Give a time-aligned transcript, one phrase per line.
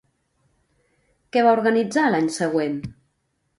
[1.37, 2.77] Què va organitzar l'any següent?